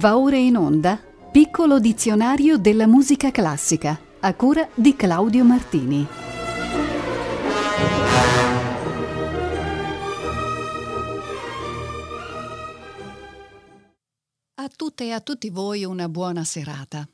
Va 0.00 0.16
ora 0.16 0.36
in 0.36 0.56
onda 0.56 0.98
Piccolo 1.30 1.78
dizionario 1.78 2.56
della 2.56 2.86
musica 2.86 3.30
classica 3.30 4.00
a 4.20 4.32
cura 4.32 4.66
di 4.74 4.96
Claudio 4.96 5.44
Martini. 5.44 6.06
A 14.54 14.68
tutte 14.74 15.04
e 15.04 15.12
a 15.12 15.20
tutti 15.20 15.50
voi 15.50 15.84
una 15.84 16.08
buona 16.08 16.44
serata. 16.44 17.06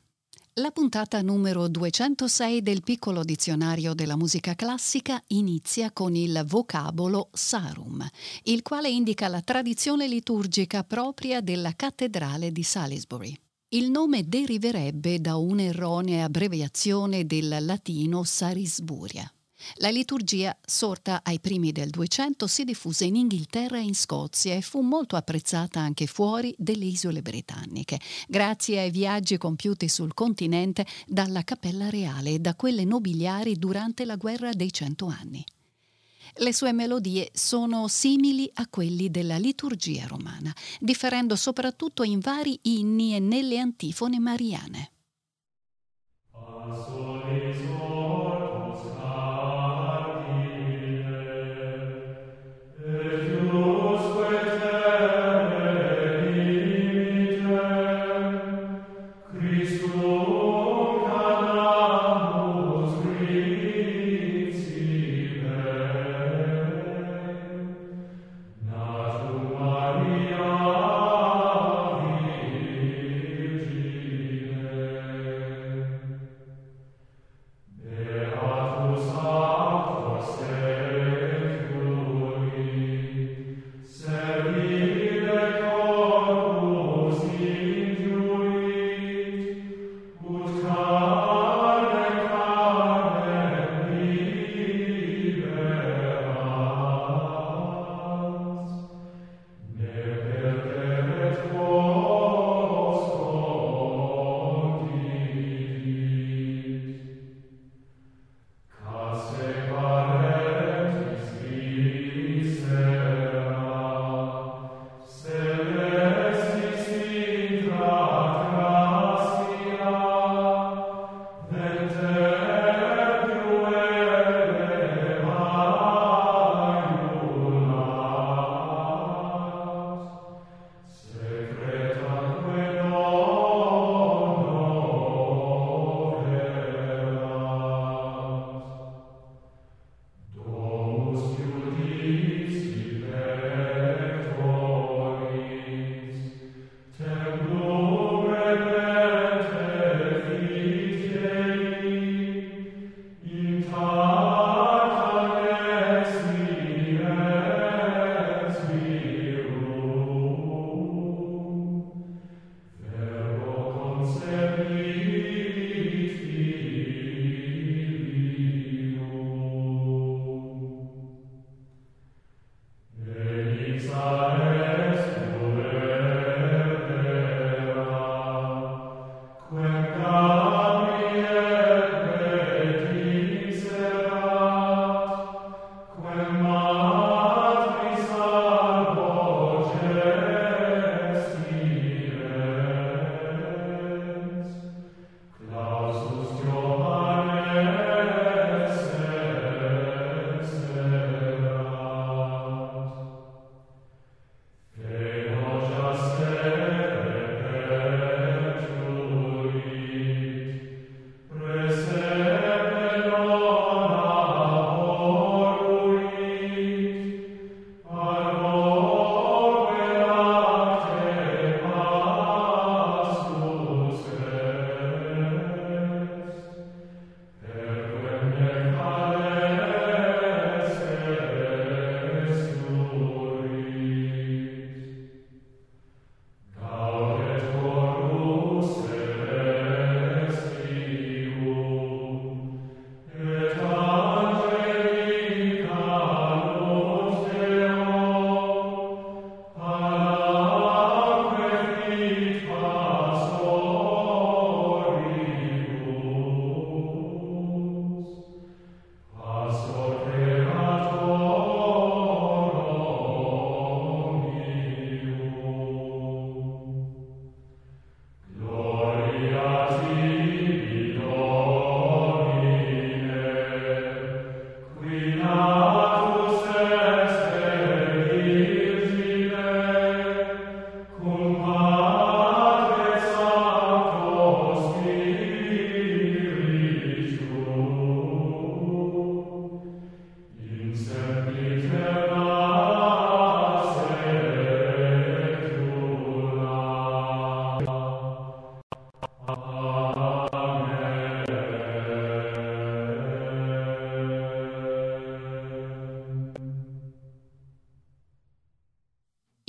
La 0.59 0.71
puntata 0.71 1.21
numero 1.21 1.67
206 1.67 2.63
del 2.63 2.81
piccolo 2.81 3.23
dizionario 3.23 3.93
della 3.93 4.17
musica 4.17 4.55
classica 4.55 5.21
inizia 5.27 5.91
con 5.91 6.15
il 6.15 6.43
vocabolo 6.47 7.29
Sarum, 7.31 8.03
il 8.45 8.63
quale 8.63 8.89
indica 8.89 9.27
la 9.27 9.41
tradizione 9.41 10.07
liturgica 10.07 10.83
propria 10.83 11.41
della 11.41 11.73
cattedrale 11.75 12.51
di 12.51 12.63
Salisbury. 12.63 13.39
Il 13.69 13.91
nome 13.91 14.27
deriverebbe 14.27 15.21
da 15.21 15.35
un'erronea 15.35 16.25
abbreviazione 16.25 17.27
del 17.27 17.57
latino 17.59 18.23
Sarisburia. 18.23 19.31
La 19.75 19.89
liturgia, 19.89 20.57
sorta 20.65 21.21
ai 21.23 21.39
primi 21.39 21.71
del 21.71 21.89
200, 21.89 22.47
si 22.47 22.63
diffuse 22.63 23.05
in 23.05 23.15
Inghilterra 23.15 23.77
e 23.77 23.83
in 23.83 23.95
Scozia 23.95 24.55
e 24.55 24.61
fu 24.61 24.81
molto 24.81 25.15
apprezzata 25.15 25.79
anche 25.79 26.07
fuori 26.07 26.55
delle 26.57 26.85
isole 26.85 27.21
britanniche, 27.21 27.99
grazie 28.27 28.79
ai 28.79 28.91
viaggi 28.91 29.37
compiuti 29.37 29.87
sul 29.87 30.13
continente 30.13 30.85
dalla 31.05 31.43
Cappella 31.43 31.89
Reale 31.89 32.31
e 32.31 32.39
da 32.39 32.55
quelle 32.55 32.85
nobiliari 32.85 33.57
durante 33.57 34.05
la 34.05 34.15
Guerra 34.15 34.51
dei 34.51 34.71
Cento 34.71 35.07
Anni. 35.07 35.43
Le 36.39 36.53
sue 36.53 36.71
melodie 36.71 37.29
sono 37.33 37.87
simili 37.87 38.49
a 38.55 38.67
quelli 38.67 39.09
della 39.09 39.37
liturgia 39.37 40.05
romana, 40.07 40.53
differendo 40.79 41.35
soprattutto 41.35 42.03
in 42.03 42.19
vari 42.19 42.59
inni 42.63 43.15
e 43.15 43.19
nelle 43.19 43.57
antifone 43.59 44.19
mariane. 44.19 44.91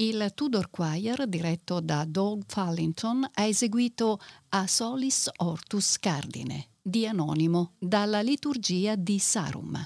Il 0.01 0.31
Tudor 0.33 0.71
Choir, 0.71 1.27
diretto 1.27 1.81
da 1.81 2.05
Doug 2.05 2.45
Fallington, 2.47 3.29
ha 3.33 3.43
eseguito 3.43 4.21
A 4.51 4.69
Solis 4.69 5.29
Ortus 5.39 5.99
Cardine, 5.99 6.69
di 6.81 7.05
Anonimo, 7.05 7.73
dalla 7.77 8.21
liturgia 8.21 8.95
di 8.95 9.19
Sarum. 9.19 9.83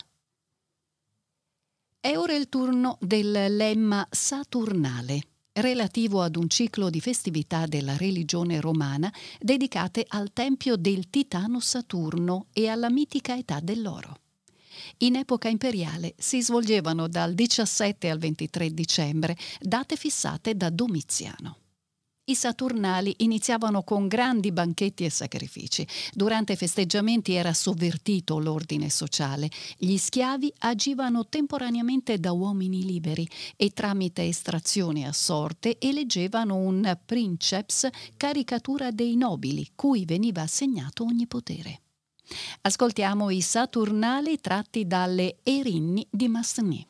È 1.98 2.14
ora 2.14 2.34
il 2.34 2.50
turno 2.50 2.98
del 3.00 3.56
lemma 3.56 4.06
saturnale, 4.10 5.22
relativo 5.52 6.20
ad 6.20 6.36
un 6.36 6.50
ciclo 6.50 6.90
di 6.90 7.00
festività 7.00 7.64
della 7.64 7.96
religione 7.96 8.60
romana 8.60 9.10
dedicate 9.40 10.04
al 10.06 10.34
tempio 10.34 10.76
del 10.76 11.08
titano 11.08 11.58
Saturno 11.58 12.48
e 12.52 12.68
alla 12.68 12.90
mitica 12.90 13.34
età 13.34 13.60
dell'oro. 13.60 14.21
In 14.98 15.16
epoca 15.16 15.48
imperiale 15.48 16.14
si 16.18 16.42
svolgevano 16.42 17.08
dal 17.08 17.34
17 17.34 18.10
al 18.10 18.18
23 18.18 18.70
dicembre, 18.70 19.36
date 19.60 19.96
fissate 19.96 20.54
da 20.54 20.70
Domiziano. 20.70 21.58
I 22.24 22.36
Saturnali 22.36 23.14
iniziavano 23.18 23.82
con 23.82 24.06
grandi 24.06 24.52
banchetti 24.52 25.04
e 25.04 25.10
sacrifici. 25.10 25.84
Durante 26.12 26.52
i 26.52 26.56
festeggiamenti 26.56 27.32
era 27.32 27.52
sovvertito 27.52 28.38
l'ordine 28.38 28.90
sociale. 28.90 29.50
Gli 29.76 29.96
schiavi 29.96 30.52
agivano 30.58 31.26
temporaneamente 31.26 32.18
da 32.18 32.30
uomini 32.30 32.84
liberi 32.84 33.28
e 33.56 33.70
tramite 33.70 34.22
estrazione 34.22 35.04
a 35.04 35.12
sorte 35.12 35.80
eleggevano 35.80 36.54
un 36.54 36.96
princeps 37.04 37.88
caricatura 38.16 38.92
dei 38.92 39.16
nobili, 39.16 39.72
cui 39.74 40.04
veniva 40.04 40.42
assegnato 40.42 41.02
ogni 41.02 41.26
potere. 41.26 41.80
Ascoltiamo 42.62 43.30
i 43.30 43.40
Saturnali 43.40 44.40
tratti 44.40 44.86
dalle 44.86 45.38
Erinni 45.42 46.06
di 46.10 46.28
Massenet. 46.28 46.86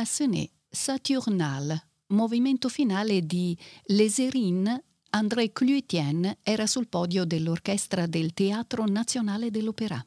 Massenet, 0.00 0.50
Saturnal, 0.70 1.78
movimento 2.06 2.70
finale 2.70 3.20
di 3.26 3.54
Les 3.88 4.18
Erines, 4.18 4.82
André 5.10 5.52
Cluetien 5.52 6.38
era 6.42 6.66
sul 6.66 6.88
podio 6.88 7.26
dell'orchestra 7.26 8.06
del 8.06 8.32
Teatro 8.32 8.86
Nazionale 8.86 9.50
dell'Opéra. 9.50 10.02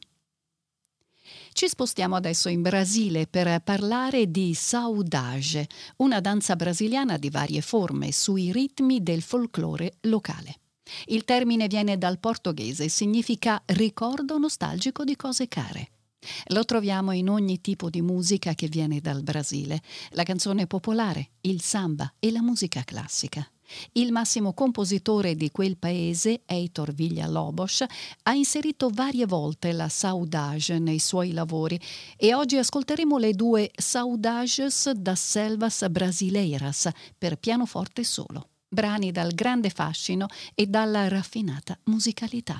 Ci 1.51 1.67
spostiamo 1.67 2.15
adesso 2.15 2.49
in 2.49 2.63
Brasile 2.63 3.27
per 3.27 3.61
parlare 3.61 4.31
di 4.31 4.55
saudade, 4.55 5.67
una 5.97 6.19
danza 6.19 6.55
brasiliana 6.55 7.17
di 7.17 7.29
varie 7.29 7.61
forme 7.61 8.11
sui 8.11 8.51
ritmi 8.51 9.03
del 9.03 9.21
folklore 9.21 9.97
locale. 10.01 10.61
Il 11.05 11.23
termine 11.23 11.67
viene 11.67 11.99
dal 11.99 12.17
portoghese 12.17 12.85
e 12.85 12.89
significa 12.89 13.61
ricordo 13.67 14.39
nostalgico 14.39 15.03
di 15.03 15.15
cose 15.15 15.47
care. 15.47 15.89
Lo 16.47 16.63
troviamo 16.65 17.11
in 17.11 17.29
ogni 17.29 17.61
tipo 17.61 17.89
di 17.89 18.01
musica 18.01 18.53
che 18.53 18.67
viene 18.67 18.99
dal 18.99 19.23
Brasile, 19.23 19.81
la 20.11 20.23
canzone 20.23 20.67
popolare, 20.67 21.31
il 21.41 21.61
samba 21.61 22.13
e 22.19 22.31
la 22.31 22.41
musica 22.41 22.83
classica. 22.83 23.47
Il 23.93 24.11
massimo 24.11 24.53
compositore 24.53 25.35
di 25.35 25.51
quel 25.51 25.77
paese, 25.77 26.41
Heitor 26.45 26.93
Villa-Lobos, 26.93 27.85
ha 28.23 28.33
inserito 28.33 28.89
varie 28.89 29.25
volte 29.25 29.71
la 29.71 29.89
saudade 29.89 30.79
nei 30.79 30.99
suoi 30.99 31.31
lavori 31.31 31.79
e 32.17 32.33
oggi 32.33 32.57
ascolteremo 32.57 33.17
le 33.17 33.33
due 33.33 33.71
Saudages 33.75 34.91
das 34.91 35.23
Selvas 35.23 35.87
Brasileiras 35.89 36.89
per 37.17 37.37
pianoforte 37.37 38.03
solo, 38.03 38.49
brani 38.67 39.11
dal 39.11 39.33
grande 39.33 39.69
fascino 39.69 40.27
e 40.53 40.67
dalla 40.67 41.07
raffinata 41.07 41.77
musicalità. 41.85 42.59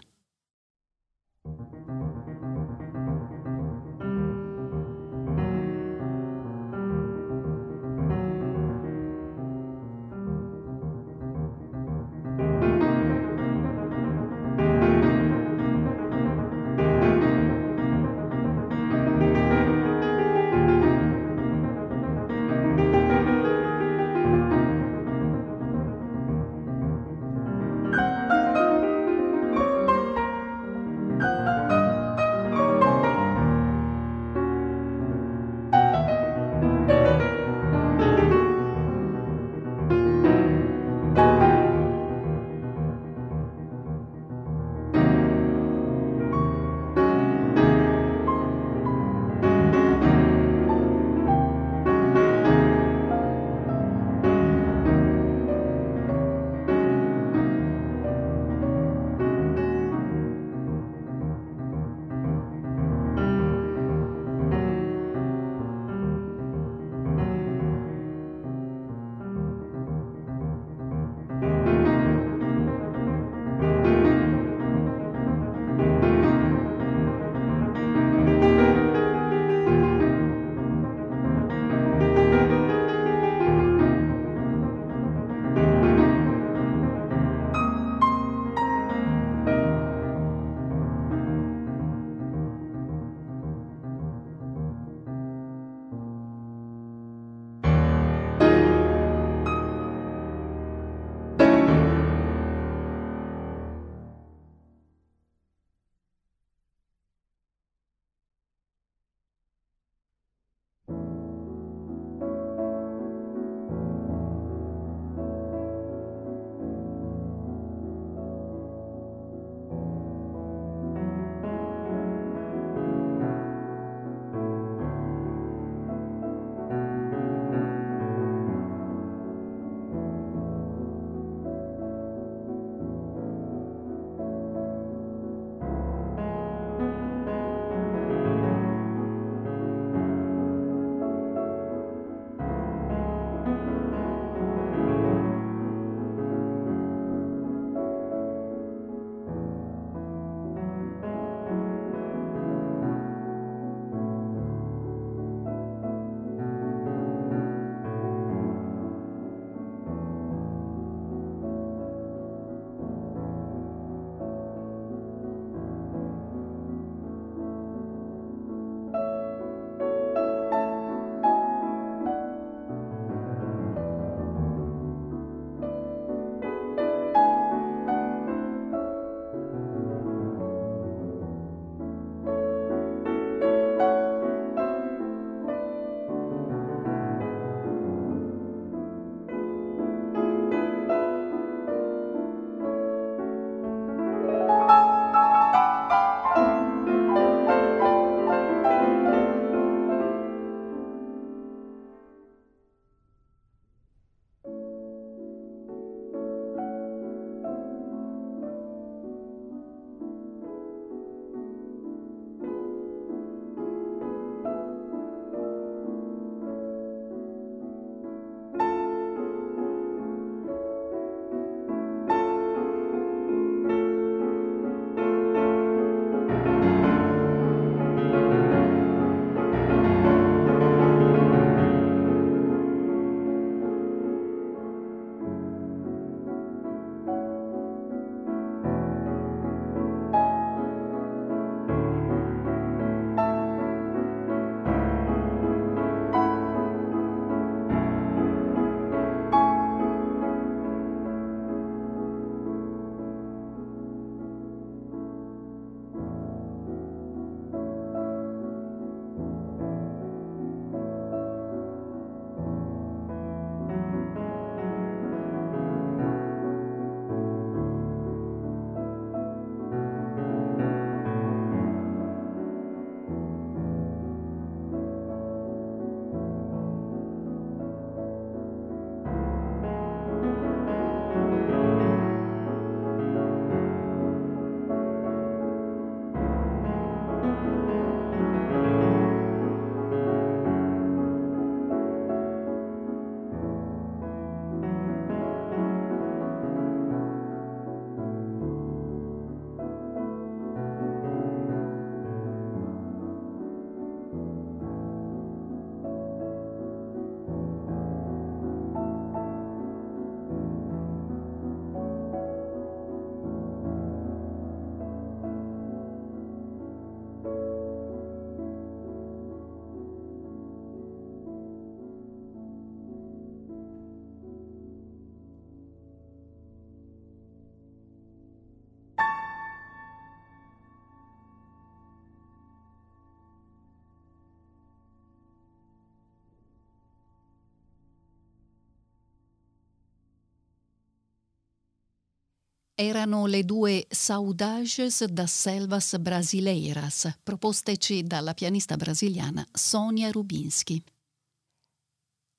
Erano 342.75 343.25
le 343.27 343.43
due 343.43 343.85
Saudages 343.89 345.05
das 345.05 345.31
Selvas 345.31 345.97
Brasileiras, 345.99 347.19
proposteci 347.23 348.03
dalla 348.03 348.33
pianista 348.33 348.75
brasiliana 348.75 349.45
Sonia 349.51 350.09
Rubinski. 350.09 350.83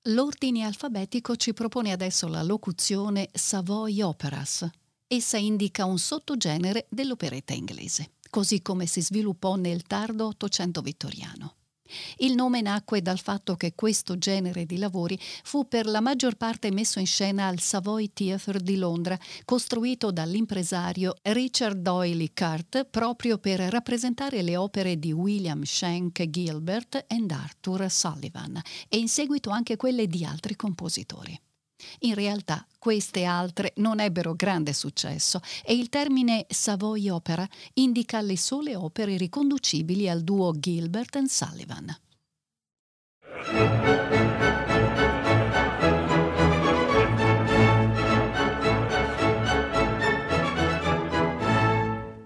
L'ordine 0.08 0.64
alfabetico 0.64 1.36
ci 1.36 1.54
propone 1.54 1.92
adesso 1.92 2.28
la 2.28 2.42
locuzione 2.42 3.30
Savoy 3.32 4.02
Operas. 4.02 4.68
Essa 5.06 5.38
indica 5.38 5.84
un 5.84 5.98
sottogenere 5.98 6.86
dell'operetta 6.90 7.54
inglese, 7.54 8.12
così 8.28 8.60
come 8.60 8.86
si 8.86 9.00
sviluppò 9.00 9.54
nel 9.54 9.82
tardo 9.82 10.26
Ottocento 10.26 10.82
vittoriano. 10.82 11.54
Il 12.18 12.34
nome 12.34 12.60
nacque 12.60 13.02
dal 13.02 13.18
fatto 13.18 13.56
che 13.56 13.74
questo 13.74 14.18
genere 14.18 14.66
di 14.66 14.78
lavori 14.78 15.18
fu 15.42 15.66
per 15.68 15.86
la 15.86 16.00
maggior 16.00 16.36
parte 16.36 16.70
messo 16.70 16.98
in 16.98 17.06
scena 17.06 17.46
al 17.46 17.60
Savoy 17.60 18.10
Theatre 18.12 18.60
di 18.60 18.76
Londra, 18.76 19.18
costruito 19.44 20.10
dall'impresario 20.10 21.14
Richard 21.22 21.78
Doyle 21.80 22.30
Cart 22.32 22.84
proprio 22.84 23.38
per 23.38 23.60
rappresentare 23.60 24.42
le 24.42 24.56
opere 24.56 24.98
di 24.98 25.12
William 25.12 25.62
Shank 25.62 26.28
Gilbert 26.28 27.04
e 27.06 27.24
Arthur 27.28 27.90
Sullivan 27.90 28.60
e 28.88 28.98
in 28.98 29.08
seguito 29.08 29.50
anche 29.50 29.76
quelle 29.76 30.06
di 30.06 30.24
altri 30.24 30.56
compositori. 30.56 31.38
In 32.00 32.14
realtà 32.14 32.66
queste 32.78 33.24
altre 33.24 33.72
non 33.76 34.00
ebbero 34.00 34.34
grande 34.34 34.72
successo 34.72 35.40
e 35.64 35.74
il 35.74 35.88
termine 35.88 36.46
Savoy 36.48 37.08
Opera 37.08 37.48
indica 37.74 38.20
le 38.20 38.36
sole 38.36 38.76
opere 38.76 39.16
riconducibili 39.16 40.08
al 40.08 40.22
duo 40.22 40.52
Gilbert 40.58 41.16
and 41.16 41.28
Sullivan. 41.28 41.96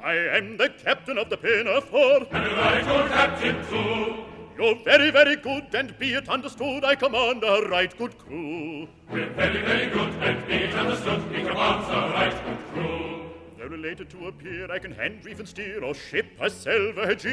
I 0.00 0.36
am 0.38 0.56
the 0.56 0.72
captain 0.82 1.18
of 1.18 1.28
the 1.28 1.36
Pinafore. 1.36 2.26
And 2.30 2.60
I 2.60 2.80
your 2.80 3.08
captain 3.08 3.56
too. 3.68 4.37
You're 4.58 4.74
very, 4.82 5.12
very 5.12 5.36
good, 5.36 5.72
and 5.72 5.96
be 6.00 6.14
it 6.14 6.28
understood, 6.28 6.84
I 6.84 6.96
command 6.96 7.44
a 7.44 7.68
right 7.68 7.96
good 7.96 8.18
crew. 8.18 8.88
We're 9.08 9.30
very, 9.34 9.62
very 9.62 9.86
good, 9.88 10.12
and 10.14 10.44
be 10.48 10.54
it 10.54 10.74
understood, 10.74 11.30
we 11.30 11.44
command 11.44 11.84
a 11.84 12.12
right 12.12 12.44
good 12.44 12.58
crew. 12.74 13.30
They're 13.56 13.68
related 13.68 14.10
to 14.10 14.26
appear, 14.26 14.68
I 14.68 14.80
can 14.80 14.90
hand, 14.90 15.24
reef, 15.24 15.38
and 15.38 15.48
steer, 15.48 15.84
or 15.84 15.94
ship 15.94 16.26
a 16.40 16.50
salvage. 16.50 17.24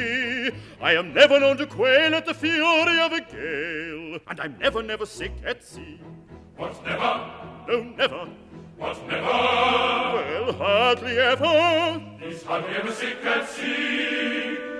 I 0.80 0.94
am 0.94 1.16
never 1.16 1.40
known 1.40 1.58
to 1.58 1.66
quail 1.66 2.14
at 2.14 2.28
the 2.28 2.34
fury 2.36 3.00
of 3.00 3.12
a 3.12 3.22
gale, 3.22 4.20
and 4.28 4.40
I'm 4.40 4.60
never, 4.60 4.84
never 4.84 5.08
sick 5.08 5.34
at 5.44 5.64
sea. 5.64 6.00
What's 6.58 6.80
never? 6.84 7.32
No, 7.68 7.82
never. 7.98 8.30
What's 8.78 9.00
never? 9.02 9.24
Well, 9.24 10.54
hardly 10.54 11.18
ever. 11.18 12.04
He's 12.20 12.44
hardly 12.44 12.76
ever 12.76 12.92
sick 12.92 13.26
at 13.26 13.50
sea. 13.50 14.75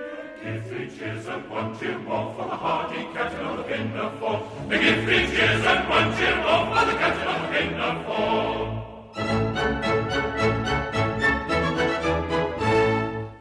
Give 0.46 0.64
three 0.68 0.90
cheers 0.96 1.26
and 1.26 1.50
one 1.50 1.76
cheer 1.80 1.98
more 1.98 2.32
for 2.36 2.46
the 2.48 2.56
hardy 2.56 3.08
captain 3.16 3.46
of 3.48 3.58
the 3.58 3.64
Pinafore. 3.64 4.48
They 4.70 4.80
give 4.80 5.04
three 5.04 5.26
cheers 5.36 5.66
and 5.66 5.90
one 5.90 6.16
cheer 6.16 6.36
more 6.36 6.68
for 6.70 6.86
the 6.86 6.94
captain 7.02 7.28
of 7.34 7.42
the 7.42 7.48
Pinafore. 7.58 8.86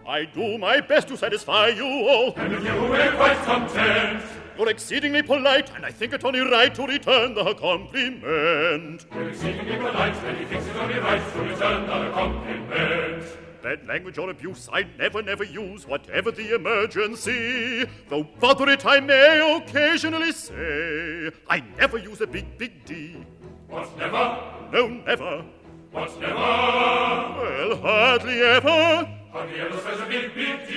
I 0.09 0.25
do 0.25 0.57
my 0.57 0.81
best 0.81 1.09
to 1.09 1.19
satisfy 1.19 1.69
you 1.69 1.85
all. 1.85 2.33
And 2.37 2.55
with 2.55 2.64
you 2.64 2.73
we're 2.73 3.12
quite 3.17 3.37
content. 3.45 4.25
You're 4.57 4.71
exceedingly 4.71 5.23
polite, 5.23 5.71
and 5.77 5.85
I 5.85 5.90
think 5.90 6.14
it 6.14 6.25
only 6.25 6.40
right 6.40 6.75
to 6.75 6.87
return 6.87 7.35
the 7.35 7.53
compliment. 7.53 9.05
We're 9.14 9.29
exceedingly 9.29 9.77
polite, 9.77 10.14
and 10.25 10.38
he 10.38 10.47
thinks 10.47 10.67
it 10.69 10.77
only 10.77 10.99
right 11.01 11.33
to 11.35 11.38
return 11.43 11.87
the 11.87 12.11
compliment. 12.12 13.43
Bad 13.64 13.87
language 13.87 14.18
or 14.18 14.29
abuse 14.29 14.68
I 14.70 14.83
never, 14.98 15.22
never 15.22 15.42
use, 15.42 15.87
whatever 15.88 16.31
the 16.31 16.55
emergency. 16.55 17.87
Though 18.11 18.24
bother 18.38 18.68
it 18.68 18.85
I 18.85 19.00
may 19.00 19.57
occasionally 19.57 20.33
say, 20.33 21.31
I 21.48 21.61
never 21.79 21.96
use 21.96 22.20
a 22.20 22.27
big, 22.27 22.59
big 22.59 22.85
D. 22.85 23.24
What's 23.68 23.88
never? 23.96 24.38
No, 24.70 24.88
never. 24.88 25.46
What's 25.92 26.14
never? 26.18 26.35
Well, 26.35 27.77
hardly 27.79 28.42
ever. 28.42 29.09
Hardly 29.33 29.61
ever 29.61 29.79
says 29.81 29.98
a 29.98 30.07
big, 30.11 30.35
big 30.35 30.68
D. 30.68 30.74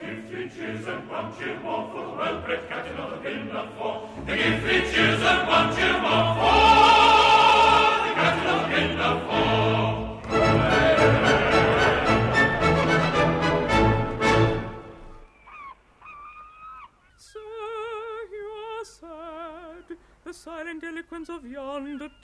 Give 0.00 0.24
three 0.30 0.48
cheers 0.48 0.86
and 0.86 1.10
one 1.10 1.36
cheer 1.36 1.58
more 1.58 1.90
for 1.90 2.02
the 2.02 2.10
well-bred 2.10 2.68
captain 2.68 2.96
of 2.98 3.10
the 3.10 3.16
Pinafore. 3.16 4.08
They 4.26 4.36
give 4.36 4.62
three 4.62 4.75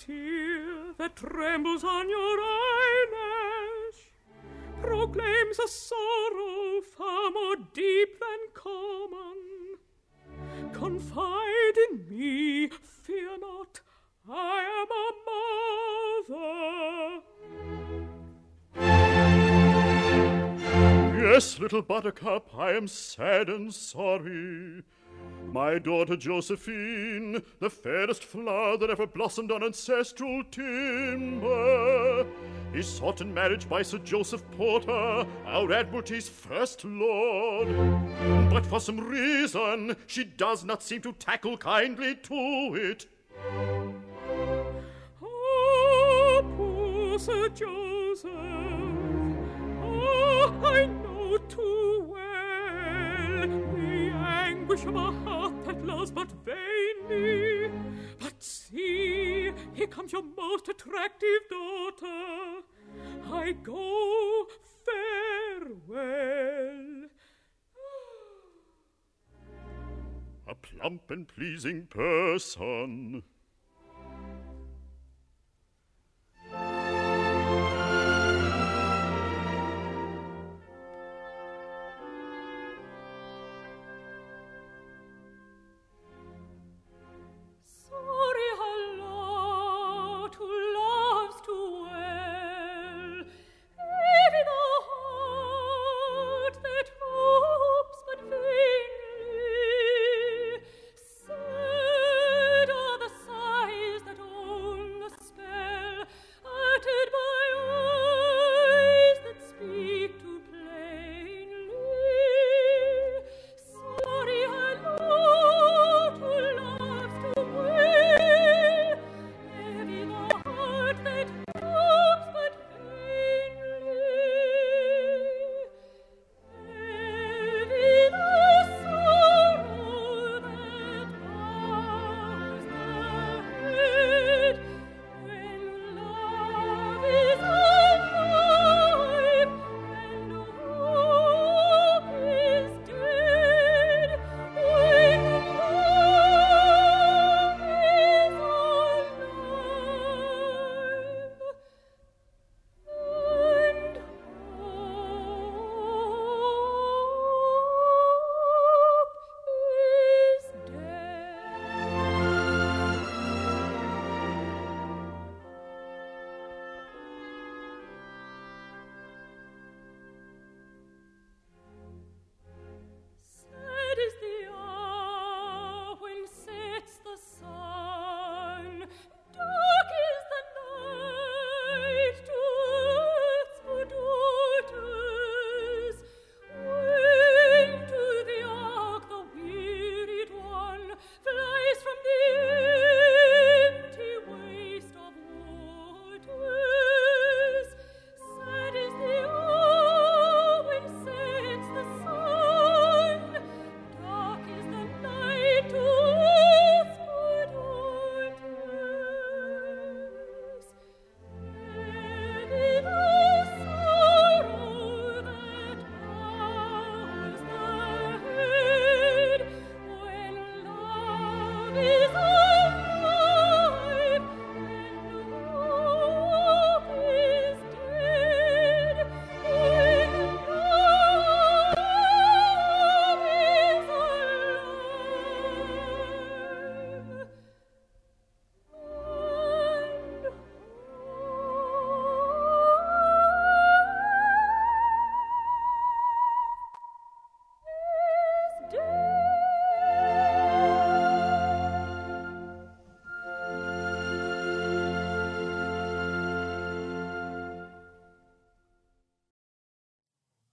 tear 0.07 0.95
that 0.99 1.15
trembles 1.15 1.85
on 1.85 2.09
your 2.09 2.41
eyelash 2.41 4.11
proclaims 4.81 5.61
a 5.61 5.69
sorrow 5.69 6.81
far 6.81 7.31
more 7.31 7.55
deep 7.73 8.19
than 8.19 8.39
common. 8.53 9.79
Confide 10.73 11.77
in 11.91 12.05
me, 12.09 12.69
fear 12.69 13.39
not, 13.39 13.81
I 14.29 14.65
am 14.81 14.91
a 14.91 15.13
mother. 16.31 17.23
Yes, 21.23 21.61
little 21.61 21.83
buttercup, 21.83 22.53
I 22.57 22.73
am 22.73 22.89
sad 22.89 23.49
and 23.49 23.73
sorry. 23.73 24.83
My 25.53 25.79
daughter 25.79 26.17
Josephine, 26.17 27.43
the 27.61 27.69
fairest 27.69 28.25
flower 28.25 28.79
that 28.79 28.89
ever 28.89 29.07
blossomed 29.07 29.53
on 29.53 29.63
ancestral 29.63 30.43
timber, 30.51 32.27
is 32.73 32.89
sought 32.89 33.21
in 33.21 33.35
marriage 33.35 33.69
by 33.69 33.83
Sir 33.83 33.99
Joseph 33.99 34.43
Porter, 34.53 35.27
our 35.45 35.71
Admiralty's 35.71 36.27
first 36.27 36.87
lord. 36.87 37.69
But 38.49 38.65
for 38.65 38.81
some 38.81 38.99
reason, 38.99 39.95
she 40.07 40.25
does 40.25 40.65
not 40.65 40.83
seem 40.83 41.03
to 41.03 41.13
tackle 41.13 41.59
kindly 41.59 42.15
to 42.15 42.75
it. 42.75 43.07
Oh, 45.23 46.45
poor 46.57 47.19
Sir 47.19 47.51
Joseph, 47.51 48.31
oh, 49.83 50.61
I 50.65 50.87
know 50.87 51.37
too 51.37 52.07
well 52.09 52.23
the 53.47 54.13
anguish 54.15 54.85
of 54.85 54.95
a 54.95 55.11
heart 55.11 55.42
but 55.75 56.29
vainly. 56.45 57.71
But 58.19 58.43
see, 58.43 59.53
here 59.75 59.87
comes 59.87 60.13
your 60.13 60.25
most 60.37 60.69
attractive 60.69 61.49
daughter. 61.51 62.63
I 63.33 63.53
go 63.53 64.47
farewell. 64.85 66.33
a 70.53 70.55
plump 70.55 71.11
and 71.11 71.27
pleasing 71.27 71.87
person. 71.87 73.23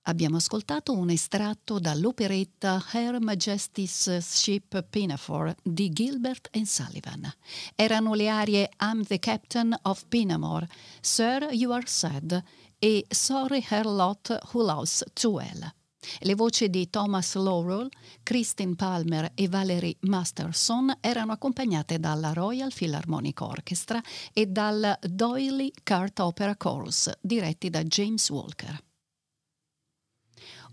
Abbiamo 0.09 0.37
ascoltato 0.37 0.91
un 0.91 1.11
estratto 1.11 1.77
dall'operetta 1.77 2.83
Her 2.93 3.21
Majesty's 3.21 4.17
Ship 4.17 4.83
Pinafore 4.89 5.55
di 5.61 5.91
Gilbert 5.91 6.49
and 6.51 6.65
Sullivan. 6.65 7.31
Erano 7.75 8.15
le 8.15 8.27
arie 8.27 8.71
I'm 8.81 9.03
the 9.03 9.19
Captain 9.19 9.71
of 9.83 10.05
Pinamore, 10.07 10.67
Sir 10.99 11.49
You 11.51 11.71
Are 11.73 11.85
Sad 11.85 12.43
e 12.79 13.05
Sorry 13.07 13.63
Her 13.69 13.85
Lot 13.85 14.39
Who 14.51 14.63
Loves 14.63 15.03
Too 15.13 15.29
Well. 15.29 15.71
Le 16.21 16.33
voci 16.33 16.71
di 16.71 16.89
Thomas 16.89 17.35
Laurel, 17.35 17.87
Christine 18.23 18.73
Palmer 18.73 19.33
e 19.35 19.47
Valerie 19.47 19.97
Masterson 20.01 20.91
erano 21.01 21.33
accompagnate 21.33 21.99
dalla 21.99 22.33
Royal 22.33 22.73
Philharmonic 22.73 23.41
Orchestra 23.41 24.01
e 24.33 24.47
dal 24.47 24.97
Doyley 25.01 25.71
Cart 25.83 26.17
Opera 26.17 26.55
Chorus, 26.55 27.11
diretti 27.21 27.69
da 27.69 27.83
James 27.83 28.27
Walker. 28.31 28.87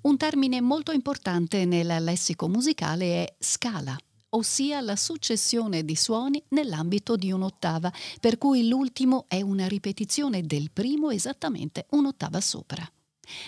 Un 0.07 0.17
termine 0.17 0.61
molto 0.61 0.93
importante 0.93 1.65
nel 1.65 2.01
lessico 2.05 2.49
musicale 2.49 3.25
è 3.25 3.35
scala, 3.41 3.99
ossia 4.31 4.81
la 4.81 4.95
successione 4.95 5.85
di 5.85 5.97
suoni 5.97 6.41
nell'ambito 6.51 7.17
di 7.17 7.33
un'ottava, 7.33 7.93
per 8.21 8.39
cui 8.39 8.69
l'ultimo 8.69 9.25
è 9.27 9.41
una 9.41 9.67
ripetizione 9.67 10.43
del 10.43 10.71
primo 10.71 11.11
esattamente 11.11 11.87
un'ottava 11.91 12.41
sopra. 12.41 12.89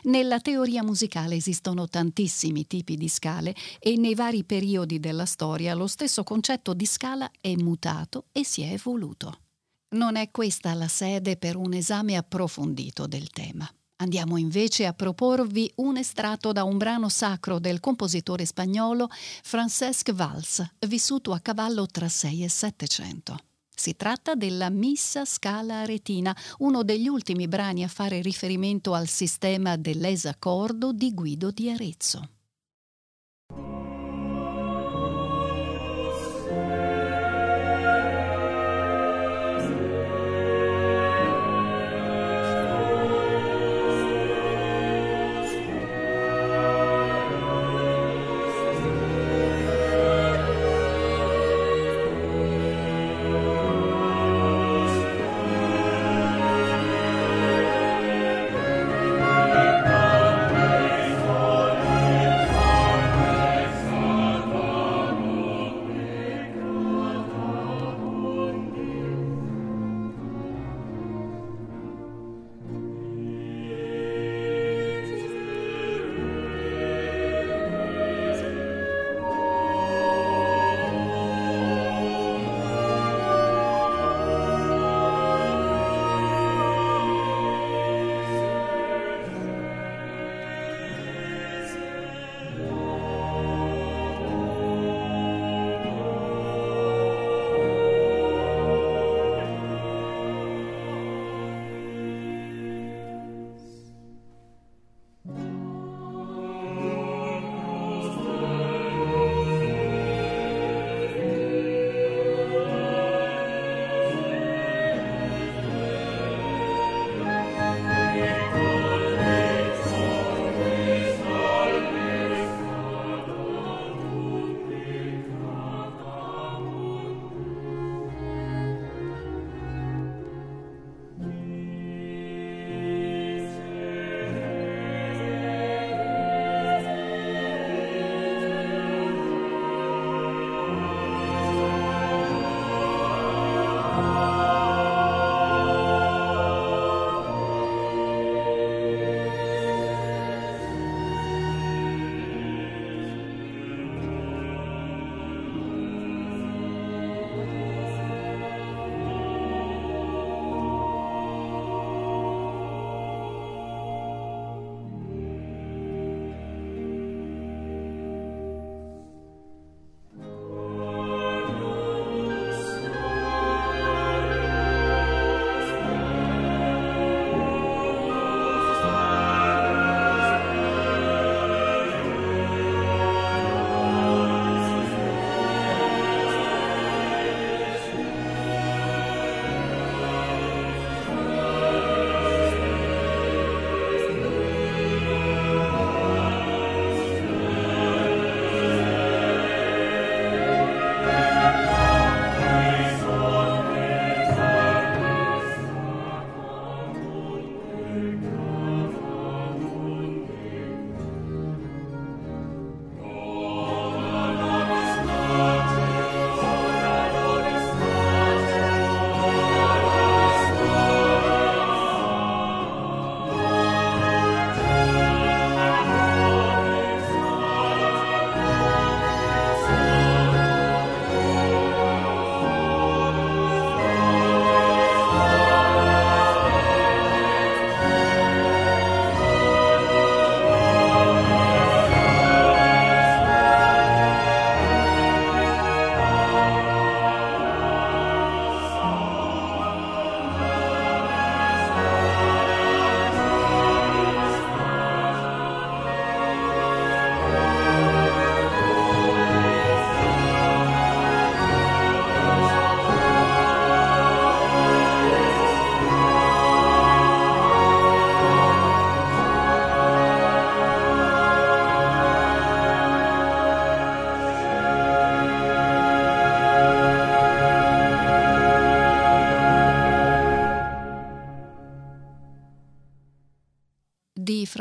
Nella 0.03 0.41
teoria 0.41 0.83
musicale 0.83 1.37
esistono 1.37 1.87
tantissimi 1.87 2.67
tipi 2.67 2.97
di 2.97 3.09
scale 3.09 3.55
e 3.79 3.97
nei 3.97 4.17
vari 4.17 4.43
periodi 4.43 4.99
della 4.99 5.27
storia 5.27 5.75
lo 5.75 5.87
stesso 5.87 6.25
concetto 6.25 6.75
di 6.75 6.87
scala 6.87 7.31
è 7.41 7.55
mutato 7.55 8.25
e 8.33 8.45
si 8.45 8.63
è 8.63 8.73
evoluto. 8.73 9.43
Non 9.91 10.17
è 10.17 10.33
questa 10.33 10.75
la 10.75 10.89
sede 10.89 11.37
per 11.37 11.55
un 11.55 11.73
esame 11.73 12.17
approfondito 12.17 13.07
del 13.07 13.31
tema. 13.31 13.71
Andiamo 14.01 14.37
invece 14.37 14.87
a 14.87 14.93
proporvi 14.93 15.71
un 15.77 15.97
estratto 15.97 16.53
da 16.53 16.63
un 16.63 16.77
brano 16.77 17.09
sacro 17.09 17.59
del 17.59 17.81
compositore 17.81 18.45
spagnolo 18.45 19.09
Francesc 19.11 20.13
Valls, 20.13 20.65
vissuto 20.87 21.33
a 21.33 21.41
cavallo 21.41 21.85
tra 21.87 22.09
6 22.09 22.45
e 22.45 22.49
700. 22.49 23.39
Si 23.75 23.97
tratta 23.97 24.37
della 24.37 24.71
Missa 24.71 25.25
Scala 25.25 25.81
Aretina, 25.81 26.37
uno 26.59 26.85
degli 26.85 27.09
ultimi 27.09 27.49
brani 27.49 27.83
a 27.83 27.89
fare 27.89 28.21
riferimento 28.23 28.95
al 28.95 29.09
sistema 29.09 29.77
dell'esaccordo 29.77 30.93
di 30.93 31.13
Guido 31.13 31.51
di 31.51 31.69
Arezzo. 31.69 32.29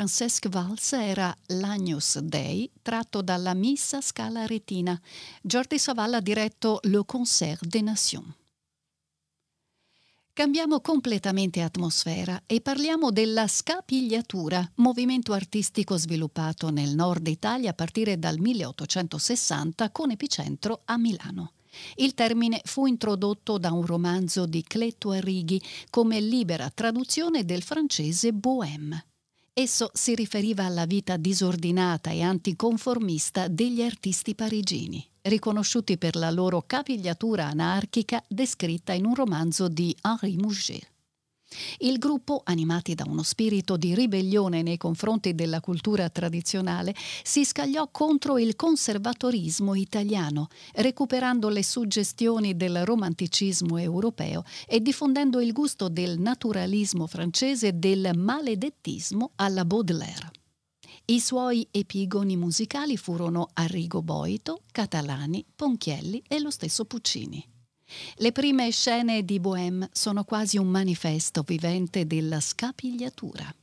Francesc 0.08 0.48
Valls 0.48 0.93
era 0.93 1.36
l'Agnus 1.48 2.20
Dei, 2.20 2.72
tratto 2.82 3.22
dalla 3.22 3.54
Missa 3.54 4.00
Scala 4.00 4.46
Retina. 4.46 4.98
Jordi 5.41 5.78
Savalla 5.78 6.17
ha 6.17 6.22
diretto 6.22 6.80
Le 6.84 7.04
Concert 7.06 7.65
des 7.65 7.82
Nations. 7.82 8.34
Cambiamo 10.32 10.80
completamente 10.80 11.62
atmosfera 11.62 12.41
e 12.46 12.62
parliamo 12.62 13.12
della 13.12 13.50
scapigliatura, 13.50 14.72
movimento 14.76 15.34
artistico 15.34 15.98
sviluppato 15.98 16.70
nel 16.70 16.96
nord 16.96 17.28
Italia 17.28 17.72
a 17.72 17.74
partire 17.74 18.17
dal 18.17 18.39
1860 18.39 19.91
con 19.91 20.12
epicentro 20.12 20.84
a 20.86 20.98
Milano. 20.98 21.52
Il 21.96 22.13
termine 22.13 22.62
fu 22.63 22.86
introdotto 22.86 23.58
da 23.58 23.74
un 23.74 23.86
romanzo 23.86 24.46
di 24.46 24.63
Cleto 24.63 25.12
Arrighi 25.12 25.62
come 25.89 26.22
libera 26.22 26.70
traduzione 26.70 27.43
del 27.43 27.62
francese 27.62 28.32
bohème. 28.32 29.04
Esso 29.60 29.89
si 29.91 30.13
riferiva 30.13 30.65
alla 30.65 30.86
vita 30.86 31.17
disordinata 31.17 32.12
e 32.12 32.22
anticonformista 32.22 33.48
degli 33.48 33.82
artisti 33.82 34.36
parigini, 34.36 35.04
riconosciuti 35.24 35.98
per 35.98 36.15
la 36.15 36.30
loro 36.30 36.62
capigliatura 36.67 37.46
anarchica 37.46 38.24
descritta 38.28 38.93
in 38.93 39.06
un 39.06 39.15
romanzo 39.15 39.67
di 39.67 39.98
Henri 40.04 40.38
Mouget. 40.38 40.96
Il 41.79 41.97
gruppo, 41.97 42.41
animati 42.43 42.93
da 42.93 43.05
uno 43.07 43.23
spirito 43.23 43.77
di 43.77 43.95
ribellione 43.95 44.62
nei 44.62 44.77
confronti 44.77 45.33
della 45.33 45.62
cultura 45.62 46.10
tradizionale, 46.10 46.93
si 47.23 47.45
scagliò 47.45 47.88
contro 47.89 48.38
il 48.38 48.55
conservatorismo 48.55 49.73
italiano, 49.73 50.47
recuperando 50.73 51.49
le 51.49 51.63
suggestioni 51.63 52.57
del 52.57 52.86
romanticismo 52.86 53.77
europeo 53.77 54.43
e 54.67 54.81
diffondendo 54.81 55.39
il 55.39 55.53
gusto 55.53 55.88
del 55.88 56.19
naturalismo 56.19 57.07
francese 57.07 57.67
e 57.67 57.73
del 57.73 58.12
maledettismo 58.15 59.31
alla 59.36 59.63
Baudelaire. 59.63 60.31
I 61.05 61.21
suoi 61.21 61.65
epigoni 61.71 62.36
musicali 62.36 62.97
furono 62.97 63.47
Arrigo 63.53 64.01
Boito, 64.01 64.63
Catalani, 64.71 65.45
Ponchielli 65.55 66.21
e 66.27 66.39
lo 66.39 66.49
stesso 66.49 66.83
Puccini. 66.83 67.57
Le 68.17 68.32
prime 68.32 68.69
scene 68.71 69.23
di 69.23 69.39
Bohème 69.39 69.88
sono 69.91 70.23
quasi 70.23 70.58
un 70.58 70.67
manifesto 70.67 71.43
vivente 71.45 72.06
della 72.06 72.39
scapigliatura. 72.39 73.56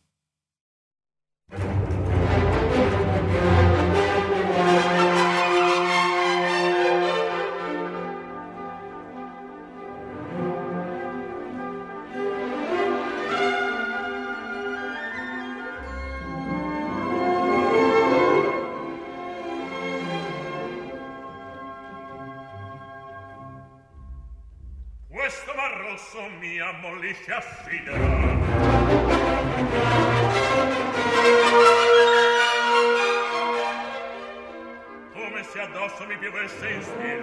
A 27.07 27.43
sidera 27.69 28.39
come 35.13 35.43
se 35.53 35.61
addosso 35.61 36.07
mi 36.07 36.17
piovesse 36.17 36.71
in 36.71 36.83
stilla 36.83 37.14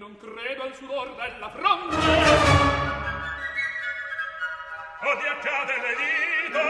non 0.00 0.16
credo 0.18 0.62
al 0.62 0.74
sudor 0.74 1.14
della 1.14 1.50
fronte. 1.50 1.96
ho 5.02 5.14
diacciate 5.20 5.72
le 5.80 5.94
dita 6.00 6.64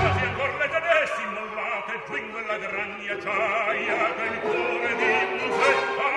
quasi 0.00 0.24
ancor 0.24 0.54
le 0.58 0.68
tenessi 0.68 1.22
immollate 1.22 2.02
giù 2.06 2.14
in 2.16 2.30
quella 2.30 2.56
gran 2.58 2.98
ghiacciaia 2.98 4.14
che 4.14 4.22
il 4.22 4.38
cuore 4.40 4.94
di 4.96 5.42
musetta 5.44 6.08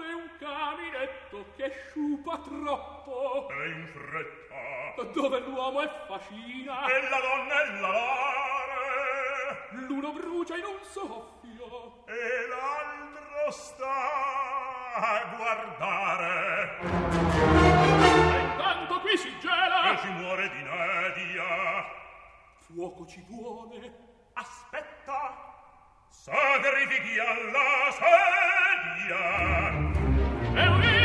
è 0.00 0.12
un 0.12 0.28
caminetto 0.38 1.44
che 1.56 1.72
sciupa 1.88 2.38
troppo. 2.38 3.48
e 3.50 3.68
in 3.68 3.86
fretta 3.86 4.46
Dove 5.12 5.38
l'uomo 5.40 5.80
è 5.82 5.90
fascina. 6.06 6.86
e 6.88 7.08
la 7.08 7.20
donna 7.20 7.62
è 7.62 7.80
la 7.80 7.90
lare 7.90 9.68
L'uno 9.86 10.12
brucia 10.12 10.56
in 10.56 10.64
un 10.64 10.78
soffio. 10.82 12.04
e 12.06 12.46
l'altro 12.48 12.77
sta 13.50 14.94
a 14.94 15.34
guardare. 15.36 16.78
E 18.34 18.40
intanto 18.40 19.00
qui 19.00 19.16
si 19.16 19.32
gela. 19.40 19.92
E 19.92 19.98
si 19.98 20.08
muore 20.08 20.48
di 20.50 20.62
nedia 20.62 21.96
fuoco 22.74 23.06
ci 23.06 23.24
vuole. 23.26 23.92
Aspetta. 24.34 25.46
Sacrifichi 26.08 27.18
alla 27.18 27.90
sedia. 27.98 29.22
E 30.54 30.97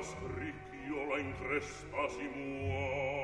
ricchiola 0.00 1.18
in 1.18 1.32
cresta 1.38 2.08
si 2.08 2.26
muove 2.34 3.23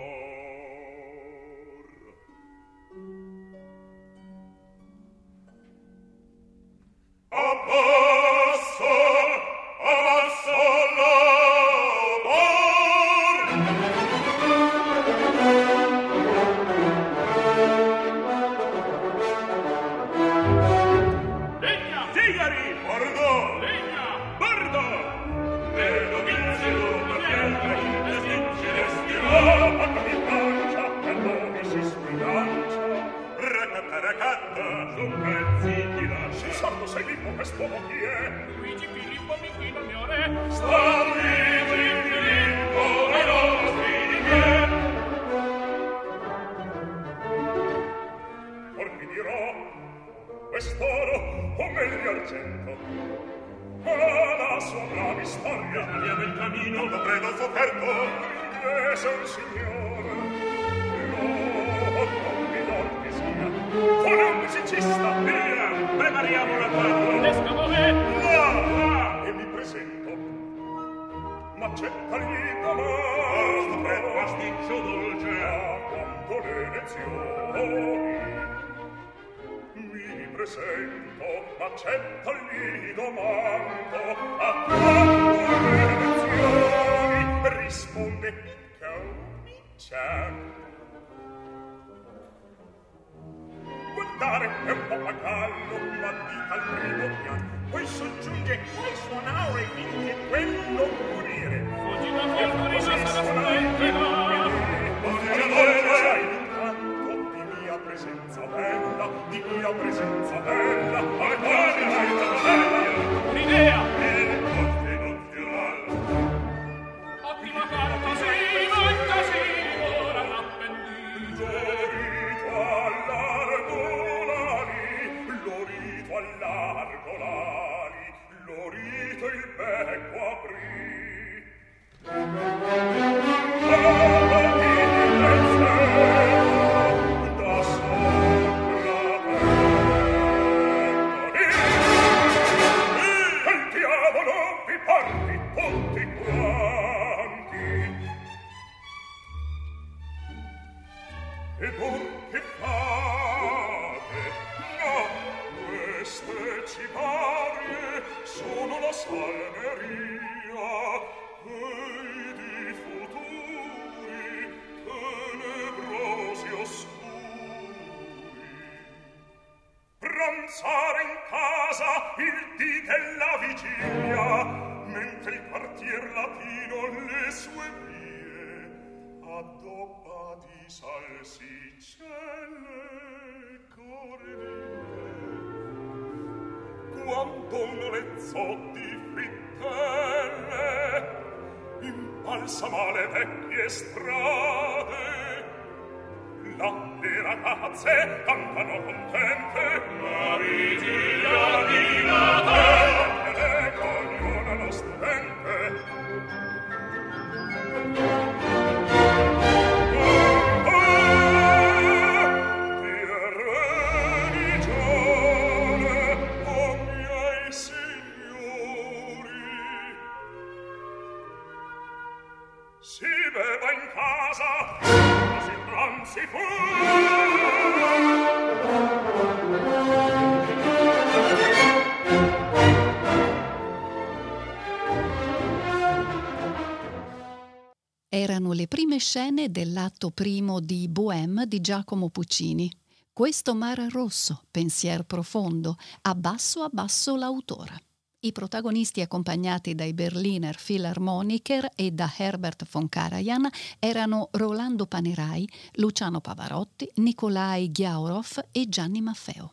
Erano 238.09 238.53
le 238.53 238.69
prime 238.69 238.99
scene 238.99 239.51
dell'atto 239.51 240.13
primo 240.13 240.61
di 240.61 240.87
Bohème 240.89 241.47
di 241.47 241.61
Giacomo 241.61 242.09
Puccini. 242.11 242.71
Questo 243.13 243.57
mare 243.57 243.89
rosso, 243.89 244.45
pensier 244.49 245.03
profondo, 245.03 245.77
abbasso 246.03 246.63
abbasso 246.63 247.17
l'autore. 247.17 247.90
I 248.23 248.33
protagonisti 248.33 249.01
accompagnati 249.01 249.75
dai 249.75 249.95
Berliner 249.95 250.55
Philharmoniker 250.63 251.71
e 251.75 251.91
da 251.91 252.13
Herbert 252.19 252.67
von 252.71 252.87
Karajan 252.87 253.49
erano 253.79 254.29
Rolando 254.33 254.85
Panerai, 254.85 255.49
Luciano 255.77 256.21
Pavarotti, 256.21 256.87
Nikolai 256.97 257.71
Ghiaurov 257.71 258.49
e 258.53 258.69
Gianni 258.69 259.01
Maffeo. 259.01 259.49